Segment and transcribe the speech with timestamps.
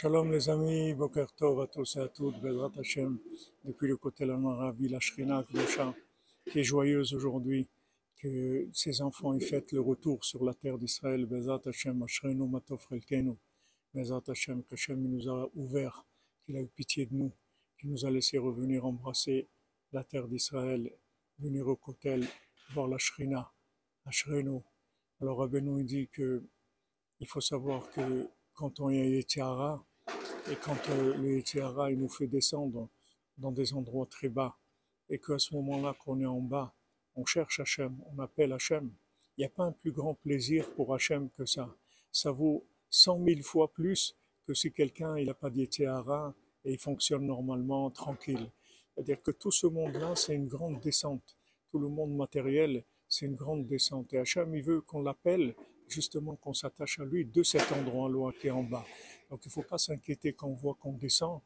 [0.00, 3.18] Shalom les amis, Boker Tov à tous et à toutes, Bezrat Hashem,
[3.64, 5.92] depuis le côté de la Maravi, la Shrina Kdosha,
[6.48, 7.68] qui est joyeuse aujourd'hui,
[8.22, 12.86] que ses enfants aient fait le retour sur la terre d'Israël, Bezrat Hashem, Ashrenu Matov
[12.88, 13.34] Relkenu,
[13.92, 16.06] Bezrat Hashem, qu'Hashem nous a ouvert,
[16.46, 17.32] qu'il a eu pitié de nous,
[17.76, 19.48] qu'il nous a laissé revenir embrasser
[19.92, 20.92] la terre d'Israël,
[21.40, 22.24] venir au Kotel,
[22.72, 23.50] voir la Shrina,
[24.06, 24.60] Ashrenu.
[25.20, 26.44] Alors Rabbeinu dit que
[27.18, 29.84] il faut savoir que quand on est Yetiara,
[30.50, 32.88] et quand euh, le Yetiara il nous fait descendre
[33.36, 34.56] dans des endroits très bas,
[35.10, 36.72] et qu'à ce moment-là qu'on est en bas,
[37.16, 38.90] on cherche Hachem, on appelle Hachem,
[39.36, 41.74] il n'y a pas un plus grand plaisir pour Hachem que ça.
[42.10, 44.16] Ça vaut cent mille fois plus
[44.46, 46.34] que si quelqu'un il n'a pas d'Yetiara
[46.64, 48.50] et il fonctionne normalement, tranquille.
[48.94, 51.36] C'est-à-dire que tout ce monde-là, c'est une grande descente.
[51.70, 54.12] Tout le monde matériel, c'est une grande descente.
[54.12, 55.54] Et Hachem, il veut qu'on l'appelle
[55.90, 58.84] justement qu'on s'attache à lui de cet endroit-là qui est en bas.
[59.30, 61.40] Donc il ne faut pas s'inquiéter quand on voit qu'on descend.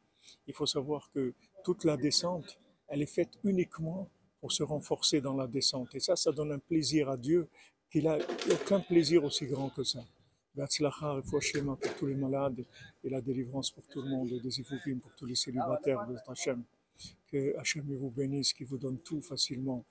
[0.47, 5.35] Il faut savoir que toute la descente, elle est faite uniquement pour se renforcer dans
[5.35, 5.93] la descente.
[5.95, 7.47] Et ça, ça donne un plaisir à Dieu
[7.89, 8.17] qu'il a
[8.51, 10.03] aucun plaisir aussi grand que ça.
[10.55, 12.63] Be'atzlacha, pour tous les malades
[13.03, 16.15] et la délivrance pour tout le monde, et des ifoukim pour tous les célibataires de
[16.27, 16.63] Hachem.
[17.27, 19.83] Que Hachem vous bénisse, qui vous donne tout facilement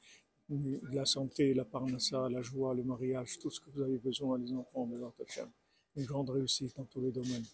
[0.49, 4.53] la santé, la parnassa, la joie, le mariage, tout ce que vous avez besoin, les
[4.53, 4.89] enfants,
[5.21, 5.49] Hachem.
[5.97, 7.45] Une grande réussite dans tous les domaines.